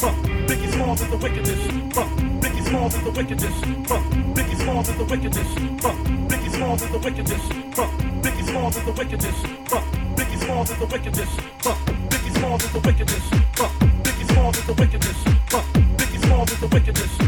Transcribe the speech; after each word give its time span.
Huh. 0.00 0.12
Biggie 0.46 0.72
Smalls 0.72 1.00
is 1.00 1.08
the 1.10 1.16
wickedest. 1.16 1.70
Huh. 1.94 2.06
Biggie 2.40 2.64
Smalls 2.68 2.94
is 2.94 3.02
the 3.04 3.10
wickedest. 3.10 3.64
Huh. 3.88 4.00
Biggie 4.34 4.56
Smalls 4.62 4.88
is 4.88 4.96
the 4.96 5.04
wickedest. 5.04 5.58
Huh. 5.82 5.94
Biggie 6.28 6.50
Smalls 6.54 6.82
is 6.82 6.90
the 6.90 6.98
wickedest. 6.98 7.52
Huh. 7.76 7.88
Biggie 8.22 8.44
Smalls 8.46 8.76
is 8.76 8.84
the 8.84 8.92
wickedest. 8.92 9.46
Huh. 9.68 9.82
Biggie 10.16 10.38
Smalls 10.44 10.70
is 10.70 10.78
the 10.78 10.86
wickedest. 10.86 11.40
Huh. 11.62 11.74
Biggie 12.10 12.36
Smalls 12.36 12.64
is 12.64 12.72
the 12.72 12.80
wickedest. 12.80 13.34
Huh. 13.56 13.68
Biggie 14.02 14.32
Smalls 14.32 14.58
is 14.58 14.66
the 14.66 14.74
wickedest. 14.74 15.28
Huh. 15.50 15.62
Biggie 15.96 16.26
Smalls 16.26 16.52
is 16.52 16.60
the 16.60 16.66
wickedest. 16.66 17.21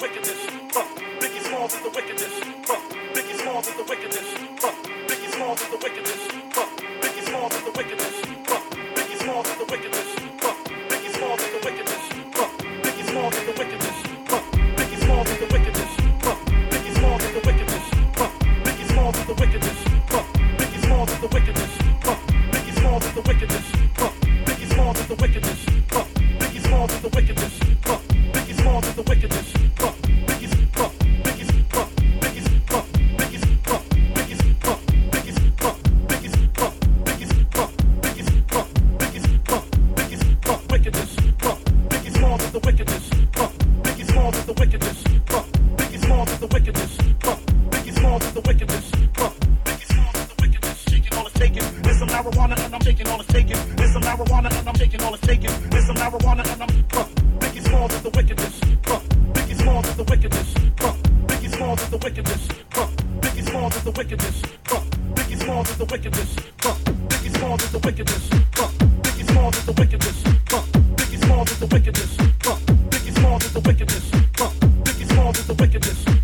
wickedness. 0.00 0.46
Biggie 1.20 1.42
Smalls 1.42 1.74
is 1.74 1.82
the 1.82 1.90
wickedness. 1.90 2.40
Biggie 3.14 3.36
Smalls 3.42 3.68
is 3.68 3.76
the 3.76 3.84
wickedness. 3.84 4.34
Biggie 5.08 5.32
Smalls 5.34 5.60
is 5.60 5.68
the 5.68 5.76
wickedness. 5.76 6.29
wickedness, 46.98 47.22
huh? 47.22 47.36
Biggie 47.70 47.94
Smalls 47.98 48.24
is 48.24 48.32
the 48.34 48.40
wickedness. 48.40 48.90
Biggie 48.90 49.86
Smalls 49.86 50.14
is 50.16 50.28
the 50.28 50.34
wickedness. 50.40 50.78
Shaking 50.88 51.18
all 51.18 51.26
it's 51.26 51.38
taking. 51.38 51.82
There's 51.82 51.98
some 51.98 52.08
marijuana 52.08 52.64
and 52.64 52.74
I'm 52.74 52.80
taking 52.80 53.08
all 53.08 53.20
it's 53.20 53.32
taking. 53.32 53.76
There's 53.76 53.92
some 53.92 54.02
marijuana 54.02 54.58
and 54.58 54.68
I'm 54.68 54.74
taking 54.74 55.02
all 55.02 55.14
it's 55.14 55.26
taking. 55.26 55.70
There's 55.70 55.86
some 55.86 55.96
marijuana 55.96 56.52
and 56.52 56.62
I'm. 56.62 56.68
Biggie 57.40 57.62
Smalls 57.66 57.94
is 57.94 58.02
the 58.02 58.10
wickedness. 58.10 58.60
Biggie 58.60 59.56
Smalls 59.62 59.88
is 59.88 59.96
the 59.96 60.04
wickedness. 60.04 60.54
Biggie 60.54 61.54
Smalls 61.54 61.82
is 61.82 61.90
the 61.90 61.96
wickedness. 61.96 62.48
Biggie 63.20 63.44
Smalls 63.48 63.76
is 63.76 63.82
the 63.84 63.90
wickedness. 63.90 64.42
Biggie 65.14 65.38
Smalls 65.38 65.68
is 65.70 65.78
the 65.78 65.84
wickedness. 65.86 66.34
Biggie 67.10 67.36
Smalls 67.36 67.62
is 67.62 67.70
the 67.70 67.78
wickedness. 67.78 68.28
Biggie 69.00 69.26
Smalls 69.30 69.56
is 69.56 69.66
the 69.66 69.72
wickedness. 69.72 70.22
Biggie 70.96 71.24
Smalls 71.24 71.50
is 71.50 71.58
the 71.60 71.66
wickedness. 71.66 72.16
Biggie 72.90 73.14
Smalls 73.14 73.44
is 73.44 73.52
the 73.52 73.60
wickedness. 73.60 74.10
Biggie 74.10 75.08
Smalls 75.12 75.38
is 75.38 75.46
the 75.46 75.54
wickedness. 75.54 76.19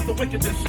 of 0.00 0.06
the 0.06 0.12
wickedness. 0.14 0.60